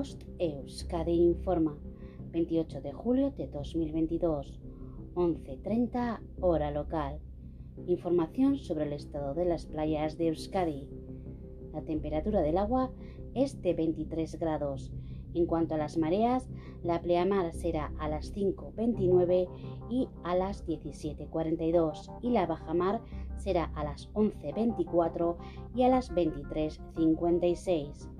Post 0.00 0.24
Euskadi 0.38 1.12
Informa, 1.12 1.76
28 2.32 2.80
de 2.80 2.90
julio 2.90 3.32
de 3.32 3.48
2022, 3.48 4.58
11.30 5.14 6.20
hora 6.40 6.70
local. 6.70 7.20
Información 7.86 8.56
sobre 8.56 8.86
el 8.86 8.94
estado 8.94 9.34
de 9.34 9.44
las 9.44 9.66
playas 9.66 10.16
de 10.16 10.28
Euskadi. 10.28 10.88
La 11.74 11.82
temperatura 11.82 12.40
del 12.40 12.56
agua 12.56 12.90
es 13.34 13.60
de 13.60 13.74
23 13.74 14.38
grados. 14.38 14.90
En 15.34 15.44
cuanto 15.44 15.74
a 15.74 15.76
las 15.76 15.98
mareas, 15.98 16.48
la 16.82 17.02
pleamar 17.02 17.52
será 17.52 17.92
a 17.98 18.08
las 18.08 18.34
5.29 18.34 19.48
y 19.90 20.08
a 20.24 20.34
las 20.34 20.66
17.42 20.66 22.10
y 22.22 22.30
la 22.30 22.46
bajamar 22.46 23.02
será 23.36 23.64
a 23.74 23.84
las 23.84 24.10
11.24 24.14 25.36
y 25.74 25.82
a 25.82 25.88
las 25.88 26.10
23.56. 26.10 28.19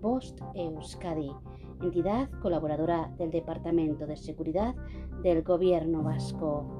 Post 0.00 0.40
Euskadi, 0.54 1.30
entidad 1.82 2.30
colaboradora 2.40 3.12
del 3.18 3.30
Departamento 3.30 4.06
de 4.06 4.16
Seguridad 4.16 4.74
del 5.22 5.42
Gobierno 5.42 6.02
Vasco. 6.02 6.79